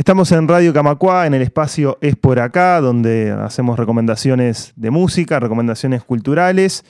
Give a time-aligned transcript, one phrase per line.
[0.00, 5.38] Estamos en Radio Camacua, en el espacio Es por acá, donde hacemos recomendaciones de música,
[5.40, 6.86] recomendaciones culturales.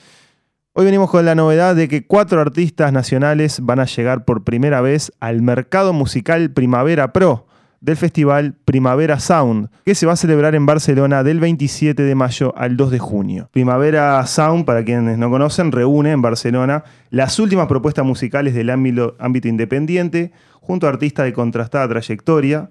[0.71, 4.79] Hoy venimos con la novedad de que cuatro artistas nacionales van a llegar por primera
[4.79, 7.47] vez al mercado musical Primavera Pro
[7.81, 12.53] del festival Primavera Sound, que se va a celebrar en Barcelona del 27 de mayo
[12.55, 13.49] al 2 de junio.
[13.51, 19.17] Primavera Sound, para quienes no conocen, reúne en Barcelona las últimas propuestas musicales del ámbito,
[19.19, 22.69] ámbito independiente, junto a artistas de contrastada trayectoria,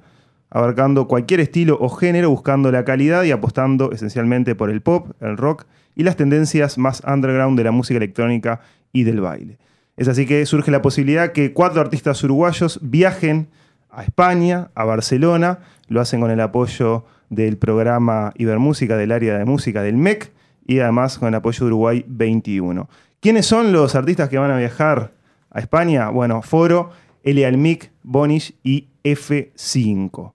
[0.50, 5.36] abarcando cualquier estilo o género, buscando la calidad y apostando esencialmente por el pop, el
[5.36, 5.64] rock
[5.94, 8.60] y las tendencias más underground de la música electrónica
[8.92, 9.58] y del baile.
[9.96, 13.48] Es así que surge la posibilidad que cuatro artistas uruguayos viajen
[13.90, 19.44] a España, a Barcelona, lo hacen con el apoyo del programa Ibermúsica del área de
[19.44, 20.32] música del MEC
[20.66, 22.88] y además con el apoyo de Uruguay 21.
[23.20, 25.12] ¿Quiénes son los artistas que van a viajar
[25.50, 26.08] a España?
[26.10, 26.90] Bueno, Foro,
[27.24, 30.32] Mic, Bonish y F5.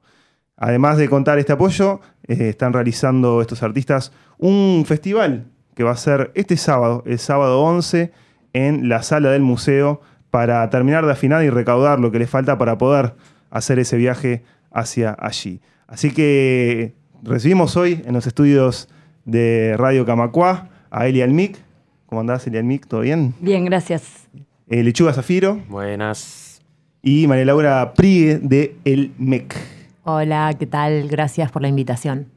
[0.57, 5.97] Además de contar este apoyo, eh, están realizando estos artistas un festival que va a
[5.97, 8.11] ser este sábado, el sábado 11,
[8.53, 12.57] en la sala del museo, para terminar de afinar y recaudar lo que les falta
[12.57, 13.13] para poder
[13.49, 15.61] hacer ese viaje hacia allí.
[15.87, 18.89] Así que recibimos hoy en los estudios
[19.25, 21.57] de Radio Camacua a Eli Almic.
[22.05, 22.87] ¿Cómo andás, Eli Almic?
[22.87, 23.33] ¿Todo bien?
[23.39, 24.27] Bien, gracias.
[24.69, 25.61] Eh, Lechuga Zafiro.
[25.67, 26.61] Buenas.
[27.01, 29.74] Y María Laura Prigue de El MEC.
[30.07, 31.07] Hola, ¿qué tal?
[31.07, 32.27] Gracias por la invitación.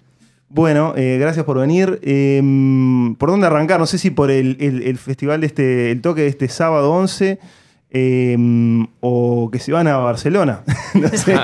[0.49, 2.01] Bueno, eh, gracias por venir.
[2.03, 3.79] Em, ¿Por dónde arrancar?
[3.79, 7.39] No sé si por el, festival de este, el toque de este sábado 11
[7.91, 10.63] em, o que se van a Barcelona.
[10.95, 11.37] no sé.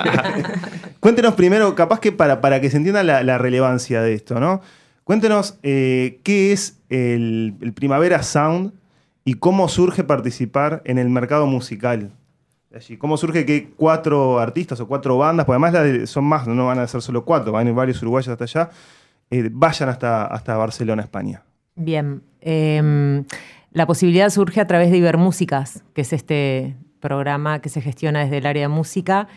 [1.01, 4.63] Cuéntenos primero, capaz que para, para que se entienda la, relevancia de esto, ¿no?
[5.05, 8.73] Cuéntenos eh, qué es el Primavera Sound
[9.27, 12.13] y cómo surge participar en el mercado musical
[12.99, 16.87] ¿Cómo surge que cuatro artistas o cuatro bandas, porque además son más, no van a
[16.87, 18.71] ser solo cuatro, van a ir varios uruguayos hasta allá,
[19.31, 21.43] eh, vayan hasta, hasta Barcelona, España?
[21.77, 22.23] Bien.
[22.41, 23.25] Em,
[23.73, 28.39] la posibilidad surge a través de Ibermúsicas, que es este programa que se gestiona desde
[28.39, 29.29] el área de música.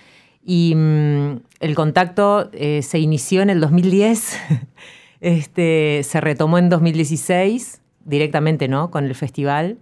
[0.43, 4.39] Y mm, el contacto eh, se inició en el 2010,
[5.21, 8.89] este, se retomó en 2016 directamente ¿no?
[8.89, 9.77] con el festival.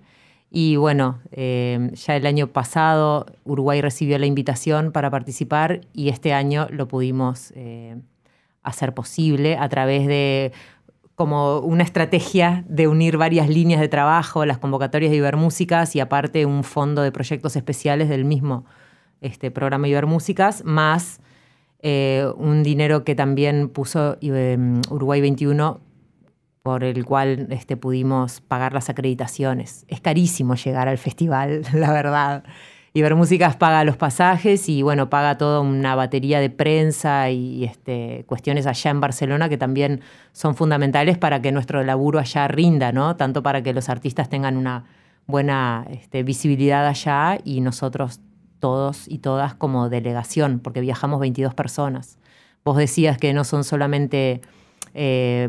[0.58, 6.32] Y bueno, eh, ya el año pasado Uruguay recibió la invitación para participar y este
[6.32, 7.98] año lo pudimos eh,
[8.64, 10.54] hacer posible a través de
[11.16, 16.46] como una estrategia de unir varias líneas de trabajo, las convocatorias de Ibermúsicas y aparte
[16.46, 18.64] un fondo de proyectos especiales del mismo
[19.20, 21.20] este, programa Ibermúsicas, más
[21.80, 24.18] eh, un dinero que también puso
[24.90, 25.82] Uruguay 21
[26.66, 29.86] por el cual este, pudimos pagar las acreditaciones.
[29.88, 32.44] Es carísimo llegar al festival, la verdad.
[32.94, 38.66] Ibermúsicas paga los pasajes y bueno, paga toda una batería de prensa y, este, cuestiones
[38.66, 43.16] allá en Barcelona que también son fundamentales para que nuestro laburo allá rinda, ¿no?
[43.16, 44.86] Tanto para que los artistas tengan una
[45.28, 48.22] buena este, visibilidad allá y nosotros
[48.60, 52.18] todos y todas como delegación, porque viajamos 22 personas.
[52.64, 54.42] Vos decías que no son solamente
[54.96, 55.48] eh,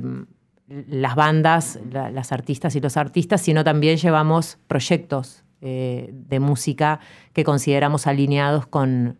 [0.68, 7.00] las bandas, las artistas y los artistas, sino también llevamos proyectos eh, de música
[7.32, 9.18] que consideramos alineados con,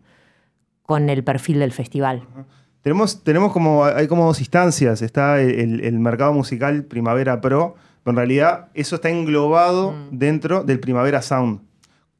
[0.83, 2.23] con el perfil del festival.
[2.81, 8.17] Tenemos, tenemos como, hay como dos instancias, está el, mercado musical Primavera Pro, pero en
[8.17, 10.17] realidad eso está englobado mm.
[10.17, 11.61] dentro del Primavera Sound.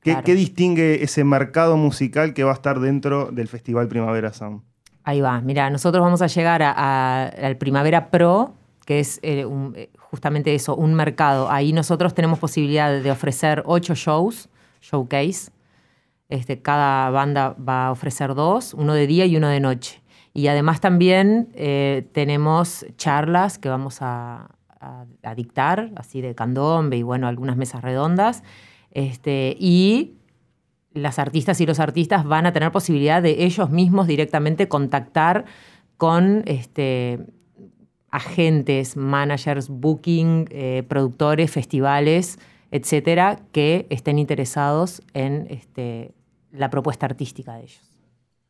[0.01, 4.61] ¿Qué, distingue ese mercado musical que va a estar dentro del Festival Primavera Sound?
[5.03, 8.53] Ahí va, mira, nosotros vamos a llegar al Primavera Pro
[8.87, 11.51] que es eh, eh, justamente eso, un mercado.
[11.51, 14.47] Ahí nosotros tenemos posibilidad de ofrecer ocho shows,
[14.81, 15.51] showcase.
[16.29, 20.01] Este, cada banda va a ofrecer dos, uno de día y uno de noche.
[20.33, 24.51] Y además también eh, tenemos charlas que vamos a,
[25.35, 28.43] dictar, así de candombe y bueno, algunas mesas redondas.
[28.91, 30.13] Este, y
[30.93, 35.43] las artistas y los artistas van a tener posibilidad de ellos mismos directamente contactar
[35.97, 37.19] con este,
[38.11, 42.39] agentes, managers, booking, eh, productores, festivales,
[42.71, 46.11] etcétera, que estén interesados en este,
[46.51, 47.91] la propuesta artística de ellos.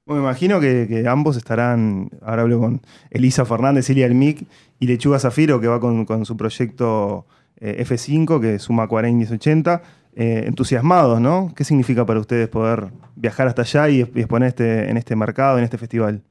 [0.05, 2.81] Me imagino que, ambos estarán, ahora hablo con
[3.11, 4.47] Elisa Fernández, Elia Mic
[4.79, 7.25] y Lechuga Zafiro, que va con, su proyecto
[7.59, 9.81] eh, F5, que suma 40 y 1080,
[10.15, 11.51] eh, entusiasmados, ¿no?
[11.53, 12.87] ¿Qué significa para ustedes poder
[13.17, 16.23] viajar hasta allá y exponer este, en este mercado, en este festival?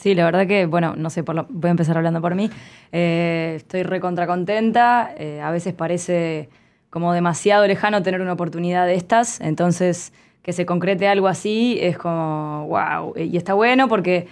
[0.00, 2.50] Sí, la verdad que, bueno, no sé, voy a empezar hablando por mí.
[2.90, 5.12] Eh, estoy recontra contenta.
[5.18, 6.48] Eh, a veces parece
[6.88, 9.42] como demasiado lejano tener una oportunidad de estas.
[9.42, 13.12] Entonces, que se concrete algo así es como, wow.
[13.14, 14.26] Y está bueno porque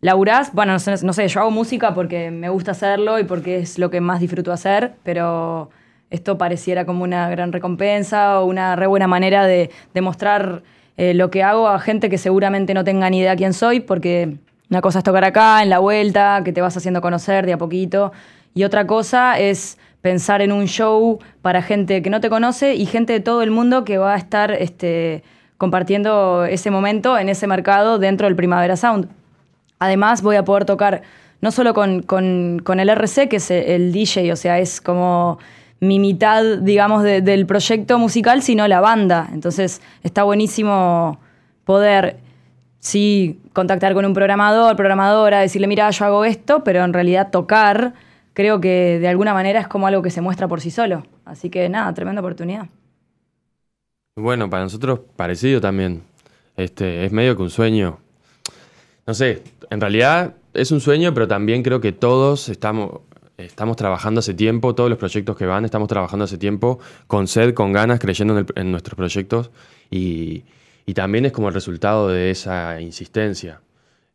[0.00, 3.58] laburás, bueno, no sé, no sé, yo hago música porque me gusta hacerlo y porque
[3.58, 5.70] es lo que más disfruto hacer, pero
[6.10, 10.62] esto pareciera como una gran recompensa o una re buena manera de, demostrar
[10.96, 14.38] eh, lo que hago a gente que seguramente no tenga ni idea quién soy, porque
[14.70, 17.58] una cosa es tocar acá, en la vuelta, que te vas haciendo conocer de a
[17.58, 18.12] poquito,
[18.54, 22.86] y otra cosa es pensar en un show para gente que no te conoce y
[22.86, 25.22] gente de todo el mundo que va a estar este,
[25.56, 29.08] compartiendo ese momento en ese mercado dentro del Primavera Sound.
[29.78, 31.02] Además voy a poder tocar
[31.40, 35.38] no solo con, con el RC, que es el DJ, o sea, es como
[35.80, 39.28] mi mitad, digamos, del proyecto musical, sino la banda.
[39.32, 41.20] Entonces está buenísimo
[41.64, 42.16] poder,
[42.88, 47.94] sí, contactar con un programador, programadora, decirle, mira, yo hago esto, pero en realidad tocar,
[48.32, 51.04] creo que de alguna manera es como algo que se muestra por sí solo.
[51.24, 52.68] Así que nada, tremenda oportunidad.
[54.16, 56.02] Bueno, para nosotros parecido también.
[56.56, 57.98] Este, es medio que un sueño.
[59.06, 63.00] No sé, en realidad es un sueño, pero también creo que todos estamos,
[63.36, 67.54] estamos trabajando hace tiempo, todos los proyectos que van, estamos trabajando hace tiempo con sed,
[67.54, 69.50] con ganas, creyendo en, nuestros proyectos
[69.90, 70.44] y,
[70.94, 73.60] también es como el resultado de esa insistencia.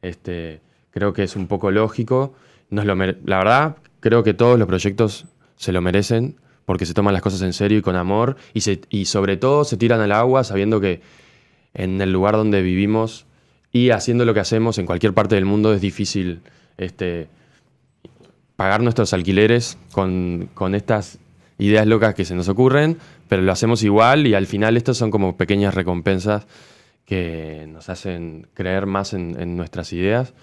[0.02, 0.62] Este,
[0.92, 2.34] creo que es un poco lógico.
[2.70, 5.26] Nos lo la verdad, creo que todos los proyectos
[5.56, 6.36] se lo merecen
[6.66, 9.78] porque se toman las cosas en serio y con amor y, y sobre todo se
[9.78, 11.02] tiran al agua sabiendo que
[11.74, 13.26] en el lugar donde vivimos
[13.72, 16.42] y haciendo lo que hacemos en cualquier parte del mundo es difícil
[16.78, 17.28] este,
[18.56, 21.20] pagar nuestros alquileres con, estas
[21.58, 22.98] ideas locas que se nos ocurren,
[23.28, 26.48] pero lo hacemos igual y al final estas son como pequeñas recompensas
[27.06, 30.34] que nos hacen creer más en, nuestras ideas.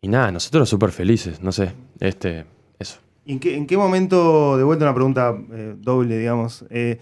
[0.00, 2.44] Y nada, nosotros súper felices, no sé, este,
[2.78, 2.98] eso.
[3.24, 6.98] ¿En qué, en qué momento, de vuelta una pregunta eh, doble, digamos, eh,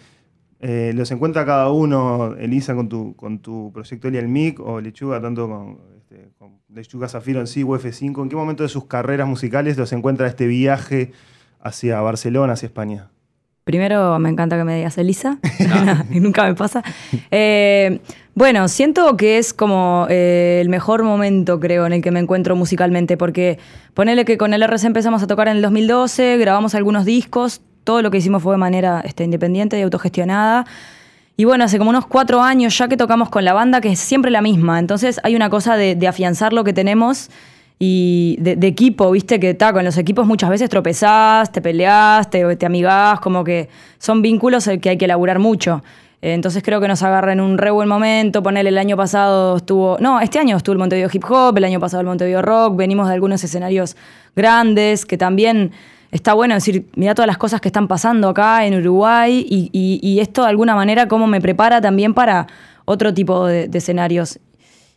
[0.58, 4.80] eh, los encuentra cada uno, Elisa, con tu, con tu proyecto Elia el MIC o
[4.80, 8.84] Lechuga, tanto con este, con Lechuga Zafiro en sí, UF5, ¿en qué momento de sus
[8.86, 11.12] carreras musicales los encuentra este viaje
[11.60, 13.10] hacia Barcelona, hacia España?
[13.70, 15.38] Primero, me encanta que me digas Elisa,
[16.11, 16.82] nunca me pasa.
[17.31, 18.00] Eh,
[18.34, 22.56] bueno, siento que es como eh, el mejor momento, creo, en el que me encuentro
[22.56, 23.61] musicalmente, porque
[23.94, 28.02] ponele que con el RC empezamos a tocar en el 2012, grabamos algunos discos, todo
[28.02, 30.66] lo que hicimos fue de manera este, independiente y autogestionada.
[31.37, 34.00] Y bueno, hace como unos cuatro años ya que tocamos con la banda, que es
[34.00, 34.81] siempre la misma.
[34.81, 37.31] Entonces hay una cosa de, afianzar lo que tenemos
[37.82, 42.54] y de, equipo, viste, que está con los equipos muchas veces tropezás, te peleás, te,
[42.56, 45.82] te amigás, como que son vínculos que hay que elaborar mucho.
[46.22, 48.42] Entonces creo que nos agarra en un re buen momento.
[48.42, 49.96] Ponerle el año pasado estuvo.
[50.00, 52.76] No, este año estuvo el Montevideo Hip Hop, el año pasado el Montevideo Rock.
[52.76, 53.96] Venimos de algunos escenarios
[54.36, 55.72] grandes que también
[56.10, 60.42] está bueno decir, mira todas las cosas que están pasando acá en Uruguay y, esto
[60.42, 62.46] de alguna manera cómo me prepara también para
[62.84, 64.38] otro tipo de, escenarios.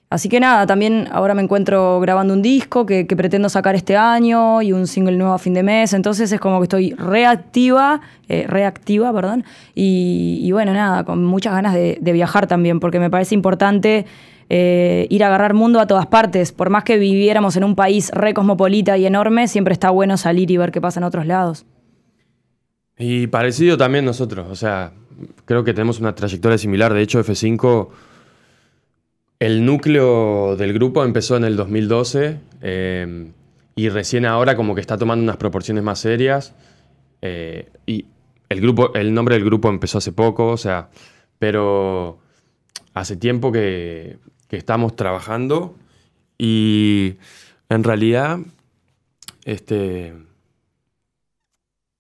[0.09, 4.61] Así que nada, también ahora me encuentro grabando un disco que, pretendo sacar este año
[4.61, 8.45] y un single nuevo a fin de mes, entonces es como que estoy reactiva, eh,
[8.47, 13.33] reactiva, perdón, y, bueno, nada, con muchas ganas de, de viajar también, porque me parece
[13.33, 14.05] importante
[14.49, 16.51] eh, ir a agarrar mundo a todas partes.
[16.51, 20.51] Por más que viviéramos en un país re cosmopolita y enorme, siempre está bueno salir
[20.51, 21.65] y ver qué pasa en otros lados.
[22.97, 24.93] Y parecido también nosotros, o sea,
[25.45, 26.93] creo que tenemos una trayectoria similar.
[26.93, 27.87] De hecho, F5,
[29.43, 33.31] el núcleo del grupo empezó en el 2012 eh,
[33.75, 36.55] y recién ahora como que está tomando unas proporciones más serias.
[37.21, 38.05] Eh, y
[38.47, 40.87] el, grupo, el nombre del grupo empezó hace poco, o sea,
[41.39, 42.19] pero
[42.93, 45.75] hace tiempo que, que estamos trabajando
[46.37, 47.15] y
[47.67, 48.39] en realidad,
[49.43, 50.13] este...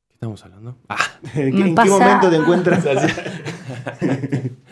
[0.07, 0.77] ¿Qué estamos hablando?
[0.87, 0.95] Ah.
[1.35, 2.85] ¿En, qué, momento te encuentras?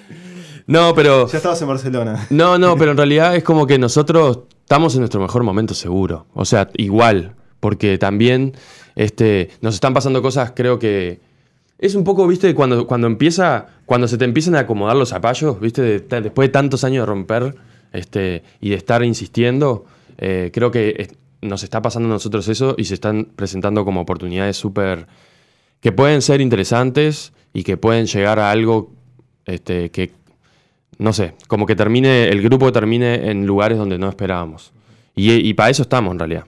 [0.72, 1.28] no, pero...
[1.28, 2.28] Ya estabas en Barcelona.
[2.30, 6.28] No, no, pero en realidad es como que nosotros estamos en nuestro mejor momento seguro.
[6.34, 8.54] O sea, igual, porque también
[8.96, 11.20] este, nos están pasando cosas, creo que
[11.78, 15.60] es un poco, viste, cuando, cuando empieza, cuando se te empiezan a acomodar los zapallos,
[15.60, 17.56] viste, después de tantos años de romper
[17.92, 19.86] este, y de estar insistiendo,
[20.18, 24.58] eh, creo que nos está pasando a nosotros eso y se están presentando como oportunidades
[24.58, 25.08] súper
[25.80, 28.92] que pueden ser interesantes y que pueden llegar a algo
[29.46, 30.12] este, que,
[31.02, 34.72] no sé, como que termine, el grupo termine en lugares donde no esperábamos.
[35.16, 36.46] Y, y para eso estamos en realidad.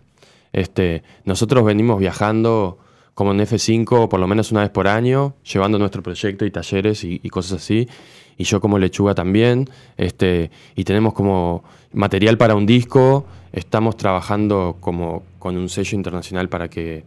[0.51, 2.77] Este, nosotros venimos viajando
[3.15, 7.03] como en F5 por lo menos una vez por año, llevando nuestro proyecto y talleres
[7.03, 7.89] y, cosas así.
[8.37, 9.67] Y yo como lechuga también.
[9.97, 13.25] Este, y tenemos como material para un disco.
[13.53, 17.05] Estamos trabajando como con un sello internacional para que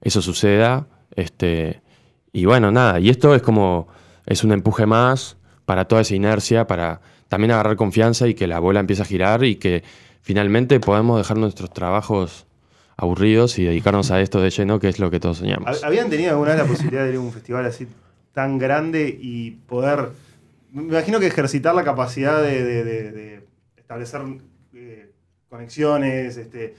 [0.00, 0.86] eso suceda.
[1.14, 1.82] Este,
[2.32, 2.98] y bueno, nada.
[2.98, 3.88] Y esto es como,
[4.24, 5.37] es un empuje más
[5.68, 9.44] para toda esa inercia, para también agarrar confianza y que la bola empiece a girar
[9.44, 9.82] y que
[10.22, 12.46] finalmente podamos dejar nuestros trabajos
[12.96, 15.84] aburridos y dedicarnos a esto de lleno, que es lo que todos soñamos.
[15.84, 17.86] ¿Habían tenido alguna vez la posibilidad de ir a un festival así
[18.32, 20.08] tan grande y poder,
[20.72, 23.42] me imagino que ejercitar la capacidad de,
[23.76, 24.22] establecer
[24.72, 25.10] eh,
[25.50, 26.76] conexiones, este,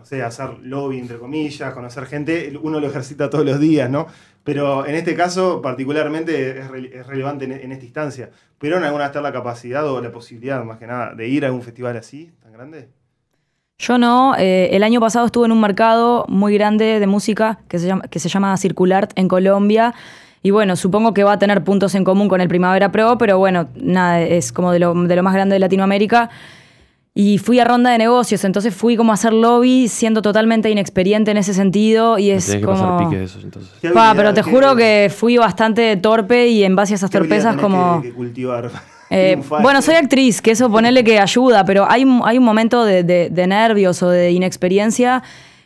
[0.00, 4.06] no sé, hacer lobby, entre comillas, conocer gente, uno lo ejercita todos los días, ¿no?
[4.42, 8.30] Pero en este caso, particularmente, es, relevante en, esta instancia.
[8.56, 11.52] ¿Pudieron alguna vez tener la capacidad o la posibilidad, más que nada, de ir a
[11.52, 12.88] un festival así, tan grande?
[13.78, 14.34] Yo no.
[14.38, 18.02] Eh, el año pasado estuve en un mercado muy grande de música que se llama,
[18.08, 19.94] que se llama Circulart en Colombia.
[20.42, 23.36] Y bueno, supongo que va a tener puntos en común con el Primavera Pro, pero
[23.38, 26.30] bueno, nada, es como de lo, de lo más grande de Latinoamérica.
[27.12, 31.32] Y fui a ronda de negocios, entonces fui como a hacer lobby siendo totalmente inexperiente
[31.32, 32.80] en ese sentido y es que como...
[32.80, 33.72] Pasar pique de esos, entonces.
[33.92, 38.00] Pa, pero te juro que fui bastante torpe y en base a esas torpezas como...
[38.02, 38.70] Que, cultivar.
[39.12, 43.44] Eh, bueno, soy actriz, que eso ponerle que ayuda, pero hay, hay un momento de,
[43.48, 45.24] nervios o de inexperiencia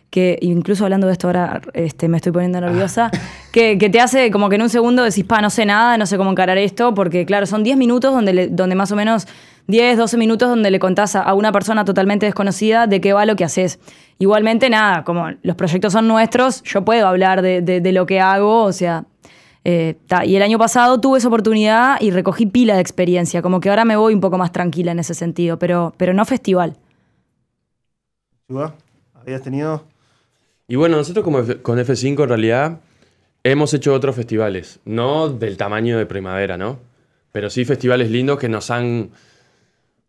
[0.08, 3.10] que incluso hablando de esto ahora este, me estoy poniendo nerviosa,
[3.52, 6.16] que, te hace como que en un segundo decís, pa, no sé nada, no sé
[6.16, 9.26] cómo encarar esto, porque claro, son 10 minutos donde, donde más o menos
[9.66, 13.36] 10, 12 minutos donde le contás a una persona totalmente desconocida de qué va lo
[13.36, 13.78] que haces.
[14.18, 18.72] Igualmente, nada, como los proyectos son nuestros, yo puedo hablar de lo que hago, o
[18.72, 19.04] sea,
[19.64, 23.70] eh, y el año pasado tuve esa oportunidad y recogí pila de experiencia, como que
[23.70, 26.76] ahora me voy un poco más tranquila en ese sentido, pero, pero no festival.
[29.14, 29.84] ¿Habías tenido?
[30.68, 32.80] Y bueno, nosotros como con F5 en realidad
[33.42, 36.78] hemos hecho otros festivales, no del tamaño de primavera, ¿no?
[37.32, 39.10] Pero sí festivales lindos que nos han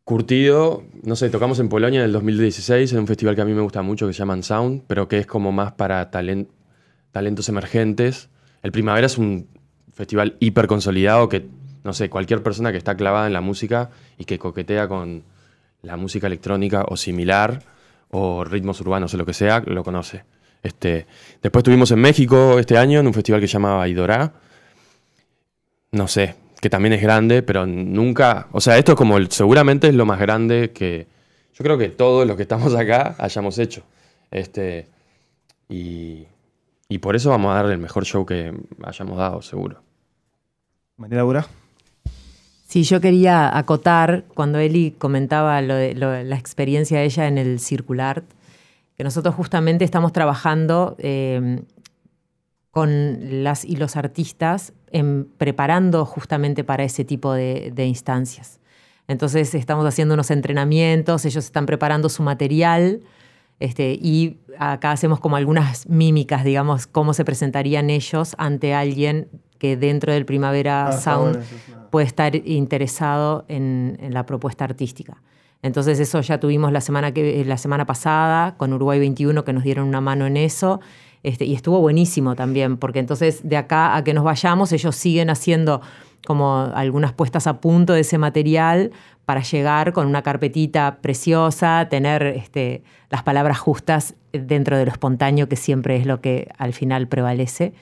[0.06, 0.84] curtido.
[1.04, 3.62] No sé, tocamos en Polonia en el 2016, en un festival que a mí me
[3.62, 8.30] gusta mucho que se llama Sound, pero que es como más para talentos emergentes
[8.66, 9.48] el Primavera es un
[9.94, 11.46] festival hiper consolidado que,
[11.84, 15.22] no sé, cualquier persona que está clavada en la música y que coquetea con
[15.84, 17.62] la música electrónica o similar,
[18.10, 20.24] o ritmos urbanos o lo que sea, lo conoce.
[20.64, 21.06] Este,
[21.44, 24.34] después estuvimos en México este año en un festival que se llamaba Idora.
[25.92, 28.48] No sé, que también es grande, pero nunca.
[28.52, 31.08] O sea, esto es como seguramente es lo más grande que
[31.54, 33.84] yo creo que todos los que estamos acá hayamos hecho.
[34.32, 34.88] Este,
[35.70, 36.26] y
[36.88, 39.82] y por eso vamos a dar el mejor show que hayamos dado, seguro.
[40.98, 41.48] María Laura.
[42.68, 47.60] Sí, yo quería acotar cuando Eli comentaba lo de, la experiencia de ella en el
[47.60, 48.24] Circular,
[48.98, 51.62] que nosotros justamente estamos trabajando eh,
[52.76, 58.60] con las y los artistas en, preparando justamente para ese tipo de, de instancias.
[59.08, 63.00] Entonces estamos haciendo unos entrenamientos, ellos están preparando su material
[63.62, 69.78] este, y acá hacemos como algunas mímicas, digamos, cómo se presentarían ellos ante alguien que
[69.78, 71.42] dentro del Primavera ah, Sound
[71.92, 75.22] puede estar interesado en, la propuesta artística.
[75.62, 79.64] Entonces eso ya tuvimos la semana, que, la semana pasada con Uruguay 21 que nos
[79.64, 80.82] dieron una mano en eso.
[81.26, 85.32] Este, y estuvo buenísimo también, porque entonces de acá a que nos vayamos, ellos siguen
[85.32, 85.82] haciendo
[86.28, 88.92] como algunas puestas a punto de ese material
[89.26, 95.50] para llegar con una carpetita preciosa, tener este, las palabras justas dentro de lo espontáneo,
[95.50, 97.74] que siempre es lo que al final prevalece.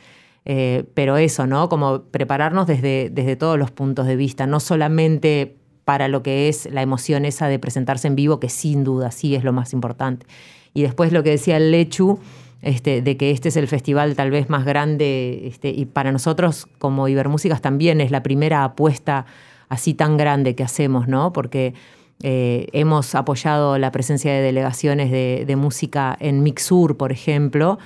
[0.46, 1.68] Eh, pero eso, ¿no?
[1.68, 6.72] Como prepararnos desde, desde todos los puntos de vista, no solamente para lo que es
[6.72, 10.26] la emoción esa de presentarse en vivo, que sin duda sí es lo más importante.
[10.74, 12.20] Y después lo que decía el Lechu,
[12.63, 16.65] este, de que este es el festival tal vez más grande, este, y para nosotros
[16.79, 19.25] como Ibermúsicas también es la primera apuesta
[19.67, 21.34] así tan grande que hacemos, ¿no?
[21.34, 21.74] Porque
[22.22, 27.79] eh, hemos apoyado la presencia de delegaciones de, música en Mixur, por ejemplo,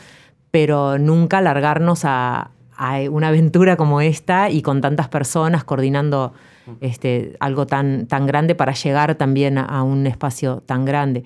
[0.52, 2.52] pero nunca largarnos a,
[3.10, 6.34] una aventura como esta y con tantas personas coordinando
[6.80, 11.24] este, algo tan, tan grande para llegar también a, un espacio tan grande.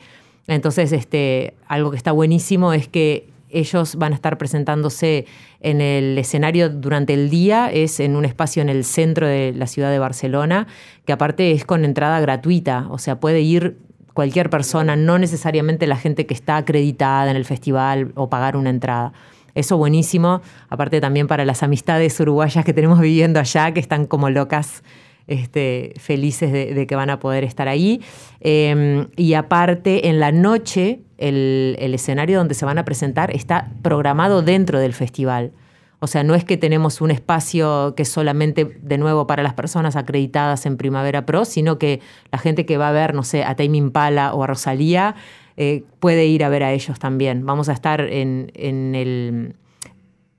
[0.47, 5.25] Entonces, este, algo que está buenísimo es que ellos van a estar presentándose
[5.59, 9.67] en el escenario durante el día, es en un espacio en el centro de la
[9.67, 10.67] ciudad de Barcelona,
[11.05, 13.77] que aparte es con entrada gratuita, o sea, puede ir
[14.13, 18.69] cualquier persona, no necesariamente la gente que está acreditada en el festival o pagar una
[18.69, 19.13] entrada.
[19.53, 24.29] Eso buenísimo, aparte también para las amistades uruguayas que tenemos viviendo allá, que están como
[24.29, 24.83] locas
[25.27, 28.01] este, felices de, que van a poder estar ahí.
[28.39, 34.41] Em, y aparte, en la noche, el, escenario donde se van a presentar está programado
[34.41, 35.51] dentro del festival.
[35.99, 39.95] O sea, no es que tenemos un espacio que solamente, de nuevo, para las personas
[39.95, 42.01] acreditadas en Primavera Pro, sino que
[42.31, 45.15] la gente que va a ver, no sé, a Tame Impala o a Rosalía,
[45.57, 47.45] eh, puede ir a ver a ellos también.
[47.45, 49.55] Vamos a estar en el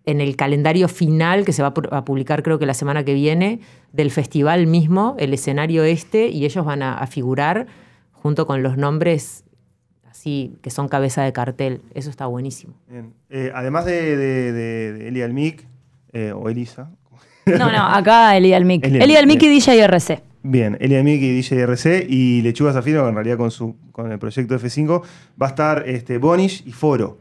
[0.04, 3.60] en el calendario final que se va a publicar creo que la semana que viene
[3.92, 7.66] del festival mismo, el escenario este, y ellos van a, figurar
[8.12, 9.44] junto con los nombres
[10.08, 11.82] así que son cabeza de cartel.
[11.94, 12.74] Eso está buenísimo.
[13.30, 15.66] Eh, además de, de, Eli Almic,
[16.12, 16.90] eh, o Elisa.
[17.46, 18.84] No, no, acá Eli Almic.
[18.84, 20.22] Eli Almic y DJ RC.
[20.44, 24.18] Bien, Eli Almic y DJ RC y Lechuga Zafiro, en realidad con, su, con el
[24.18, 25.02] proyecto F5,
[25.40, 27.18] va a estar este, Bonish y Foro.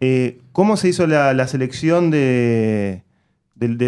[0.00, 3.02] Eh, ¿Cómo se hizo la, selección de,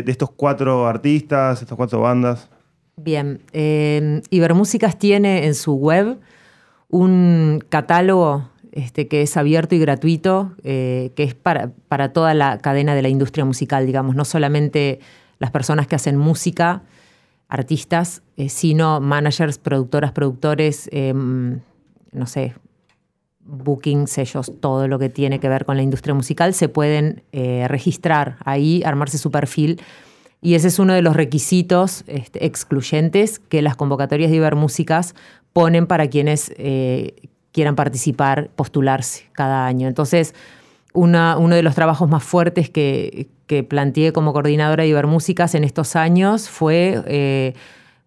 [0.07, 2.49] estos cuatro artistas, estas cuatro bandas?
[2.97, 6.19] Bien, eh, Ibermúsicas tiene en su web
[6.89, 12.59] un catálogo este, que es abierto y gratuito, eh, que es para, para, toda la
[12.59, 15.01] cadena de la industria musical, digamos, no solamente
[15.39, 16.83] las personas que hacen música,
[17.49, 22.55] artistas, sino managers, productoras, productores, no sé,
[23.45, 27.67] booking, sellos, todo lo que tiene que ver con la industria musical, se pueden eh,
[27.69, 29.81] registrar ahí, armarse su perfil.
[30.41, 35.15] Y ese es uno de los requisitos este, excluyentes que las convocatorias de Ibermúsicas
[35.53, 37.15] ponen para quienes eh,
[37.53, 39.87] quieran participar, postularse cada año.
[39.87, 40.35] Entonces,
[40.95, 45.95] uno de los trabajos más fuertes que, que planteé como coordinadora de Ibermúsicas en estos
[45.97, 47.55] años fue eh,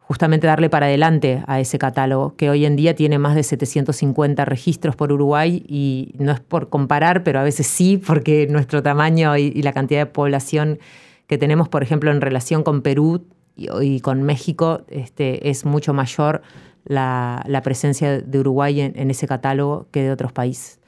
[0.07, 4.45] justamente darle para adelante a ese catálogo, que hoy en día tiene más de 750
[4.45, 9.35] registros por Uruguay y no es por comparar, pero a veces sí, porque nuestro tamaño
[9.35, 10.77] y, la cantidad de población
[11.25, 16.43] que tenemos, por ejemplo, en relación con Perú y, con México, este, es mucho mayor
[16.83, 20.79] la, presencia de Uruguay en, ese catálogo que de otros países.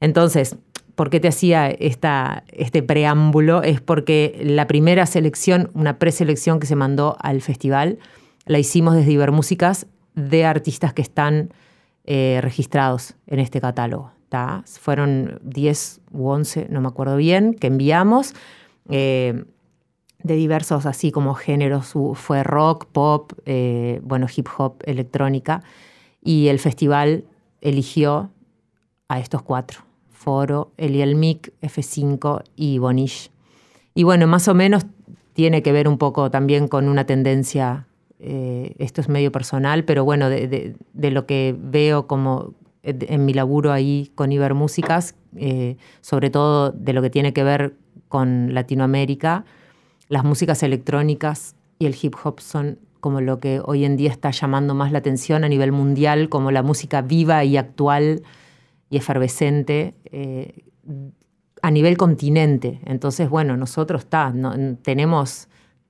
[0.00, 0.56] Entonces,
[0.96, 3.62] ¿por qué te hacía esta, este preámbulo?
[3.62, 7.98] Es porque la primera selección, una preselección que se mandó al festival,
[8.46, 11.52] la hicimos desde Ibermúsicas de artistas que están
[12.04, 14.16] eh, registrados en este catálogo.
[14.80, 18.34] Fueron 10 u 11, no me acuerdo bien, que enviamos.
[18.88, 19.44] Eh,
[20.22, 25.62] de diversos así como géneros, fue rock, pop, eh, bueno, hip hop, electrónica,
[26.20, 27.24] y el festival
[27.60, 28.30] eligió
[29.08, 33.30] a estos cuatro, Foro, Eliel Mic, F5 y Bonish.
[33.94, 34.84] Y bueno, más o menos
[35.32, 37.86] tiene que ver un poco también con una tendencia
[38.18, 43.72] eh, esto es medio personal, pero bueno, de, lo que veo como en mi laburo
[43.72, 47.74] ahí con Ibermúsicas, eh, sobre todo de lo que tiene que ver
[48.08, 49.44] con Latinoamérica,
[50.08, 54.30] las músicas electrónicas y el hip hop son como lo que hoy en día está
[54.30, 58.22] llamando más la atención a nivel mundial, como la música viva y actual
[58.88, 60.64] y efervescente eh,
[61.62, 62.80] a nivel continente.
[62.84, 64.32] Entonces, bueno, nosotros está,
[64.82, 65.48] tenemos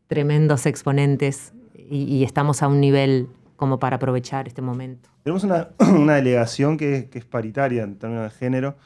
[0.08, 1.52] tremendos exponentes
[1.90, 5.08] y, estamos a un nivel como para aprovechar este momento.
[5.22, 5.68] Tenemos una,
[6.14, 8.76] delegación que, es paritaria en términos de género.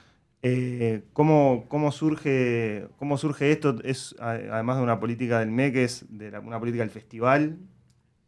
[0.42, 3.76] Eh, ¿cómo, surge, ¿Cómo surge esto?
[3.84, 7.58] ¿Es además de una política del MEC, es de una política del festival?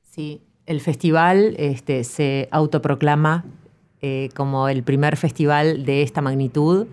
[0.02, 3.44] Sí, el festival este, se autoproclama
[4.02, 6.86] eh, como el primer festival de esta magnitud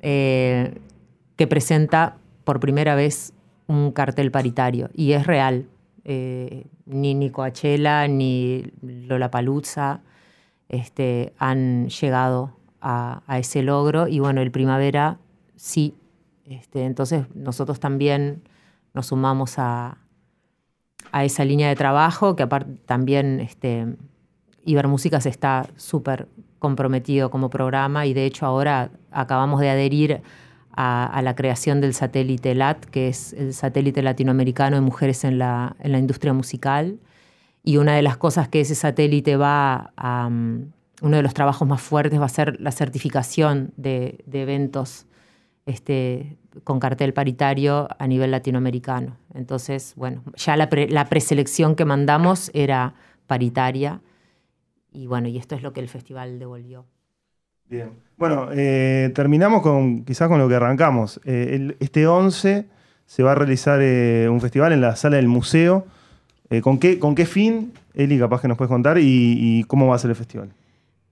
[0.00, 0.74] eh,
[1.36, 3.32] que presenta por primera vez
[3.68, 4.90] un cartel paritario.
[4.94, 5.66] Y es real.
[6.04, 10.00] Eh, ni, ni Coachella ni Lollapalooza
[10.68, 14.08] este, han llegado a, ese logro.
[14.08, 15.18] Y bueno, el primavera
[15.56, 15.94] sí.
[16.44, 18.42] Este, entonces nosotros también
[18.94, 19.98] nos sumamos a,
[21.12, 23.96] a esa línea de trabajo, que aparte también este,
[24.64, 30.22] Ibermúsicas está súper comprometido como programa y de hecho ahora acabamos de adherir
[30.72, 35.76] a, la creación del satélite LAT, que es el satélite latinoamericano de mujeres en la,
[35.80, 36.98] en la industria musical.
[37.62, 40.26] Y una de las cosas que ese satélite va a...
[40.26, 45.06] Um, uno de los trabajos más fuertes va a ser la certificación de, eventos
[45.66, 49.16] este, con cartel paritario a nivel latinoamericano.
[49.34, 52.94] Entonces, bueno, ya la, la preselección que mandamos era
[53.26, 54.00] paritaria
[54.92, 56.86] y bueno, y esto es lo que el festival devolvió.
[57.72, 57.88] Bien.
[58.18, 61.18] Bueno, eh, terminamos con quizás con lo que arrancamos.
[61.24, 62.66] Eh, este 11
[63.06, 65.86] se va a realizar eh, un festival en la sala del museo.
[66.60, 69.98] ¿con, qué, ¿Con qué fin, Eli, capaz que nos puedes contar, y, cómo va a
[69.98, 70.50] ser el festival?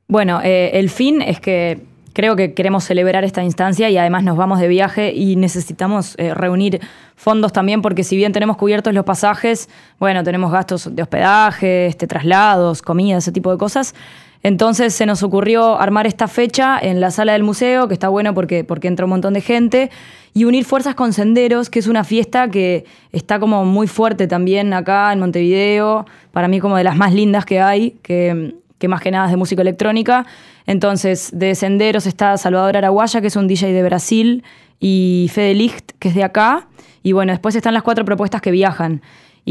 [0.06, 1.80] Bueno, el fin es que
[2.12, 6.78] creo que queremos celebrar esta instancia y además nos vamos de viaje y necesitamos reunir
[7.16, 12.06] fondos también porque si bien tenemos cubiertos los pasajes, bueno, tenemos gastos de hospedaje, este,
[12.06, 13.94] traslados, comida, ese tipo de cosas.
[14.42, 18.32] Entonces se nos ocurrió armar esta fecha en la sala del museo, que está bueno
[18.34, 19.90] porque, porque entra un montón de gente,
[20.32, 24.72] y unir fuerzas con Senderos, que es una fiesta que está como muy fuerte también
[24.72, 28.54] acá en Montevideo, para mí como de las más lindas que hay, que,
[28.88, 30.24] más que nada de música electrónica.
[30.66, 34.44] Entonces, de Senderos está Salvador Araguaya, que es un DJ de Brasil,
[34.78, 36.68] y Fede Licht, que es de acá.
[37.02, 39.02] Y bueno, después están las cuatro propuestas que viajan.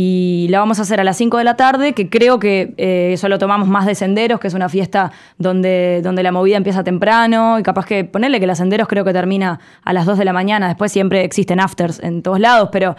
[0.01, 3.09] Y la vamos a hacer a las 5 de la tarde, que creo que eh,
[3.11, 6.85] eso lo tomamos más de Senderos, que es una fiesta donde, donde la movida empieza
[6.85, 7.59] temprano.
[7.59, 10.31] Y capaz que ponerle que la Senderos creo que termina a las 2 de la
[10.31, 10.69] mañana.
[10.69, 12.95] Después siempre existen afters en todos lados, pero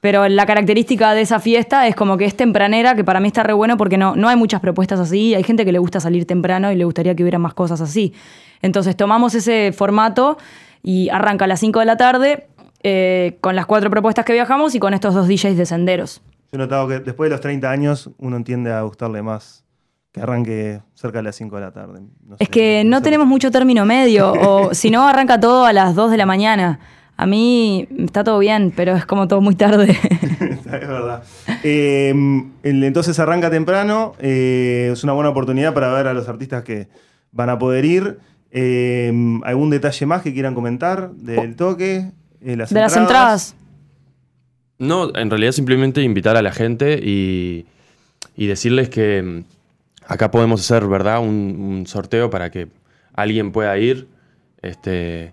[0.00, 3.44] pero la característica de esa fiesta es como que es tempranera, que para mí está
[3.44, 5.36] re bueno porque no, no hay muchas propuestas así.
[5.36, 8.12] Hay gente que le gusta salir temprano y le gustaría que hubiera más cosas así.
[8.60, 10.36] Entonces tomamos ese formato
[10.82, 12.48] y arranca a las 5 de la tarde
[12.82, 16.22] eh, con las cuatro propuestas que viajamos y con estos dos DJs de senderos.
[16.52, 19.64] Yo he notado que después de los 30 años uno entiende a gustarle más
[20.12, 22.00] que arranque cerca de las 5 de la tarde.
[22.38, 26.10] es que no tenemos mucho término medio, o si no, arranca todo a las 2
[26.10, 26.80] de la mañana.
[27.16, 29.90] A mí está todo bien, pero es como todo muy tarde.
[30.40, 31.22] es verdad.
[31.62, 32.14] Eh,
[32.62, 36.88] entonces arranca temprano, eh, es una buena oportunidad para ver a los artistas que
[37.30, 38.18] van a poder ir.
[38.50, 39.12] Eh,
[39.44, 42.10] ¿Algún detalle más que quieran comentar del toque?
[42.40, 43.54] las de las entradas.
[44.80, 47.66] No, en realidad simplemente invitar a la gente y,
[48.36, 49.44] decirles que mm,
[50.06, 51.20] acá podemos hacer, ¿verdad?
[51.20, 52.66] Un, un, sorteo para que
[53.14, 54.08] alguien pueda ir.
[54.62, 55.32] Este,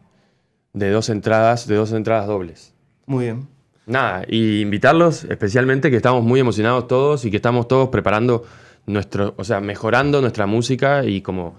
[0.77, 2.73] de dos entradas, de dos entradas dobles.
[3.05, 3.47] Muy bien.
[3.85, 8.43] Nada, y invitarlos especialmente que estamos muy emocionados todos y que estamos todos preparando
[8.85, 11.55] nuestro, o sea, mejorando nuestra música y como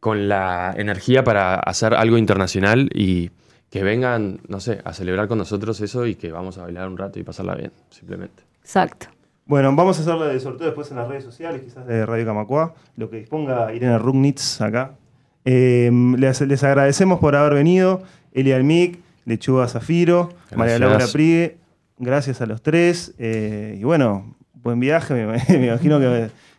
[0.00, 3.30] con la energía para hacer algo internacional y
[3.70, 6.96] que vengan, no sé, a celebrar con nosotros eso y que vamos a bailar un
[6.96, 8.42] rato y pasarla bien, simplemente.
[8.60, 9.08] Exacto.
[9.46, 12.74] Bueno, vamos a hacerlo de sorteo después en las redes sociales, quizás de Radio Camacua,
[12.96, 14.92] lo que disponga Irene Rugnitz acá.
[15.44, 18.02] Eh, les, les agradecemos por haber venido.
[18.32, 21.56] Elia Almic, Lechuga Zafiro, María Laura Prigue.
[21.98, 23.14] Gracias a los tres.
[23.18, 25.14] Eh, y bueno, buen viaje.
[25.14, 25.98] Me, imagino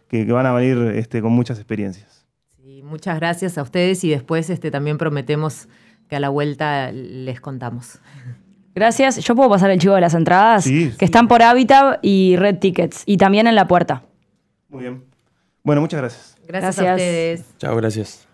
[0.09, 2.25] que, van a venir este, con muchas experiencias.
[2.57, 5.67] Sí, muchas gracias a ustedes y después este, también prometemos
[6.09, 7.99] que a la vuelta les contamos.
[8.75, 9.17] Gracias.
[9.17, 13.03] Yo puedo pasar el chivo de las entradas que están por Habitat y Red Tickets
[13.05, 14.03] y también en la puerta.
[14.69, 15.03] Muy bien.
[15.63, 16.37] Bueno, muchas gracias.
[16.47, 16.87] Gracias, gracias.
[16.87, 17.57] a ustedes.
[17.57, 18.28] Chao, gracias.